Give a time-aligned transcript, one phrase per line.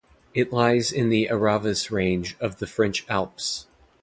[0.33, 3.67] It lies in the Aravis Range of the French Alps.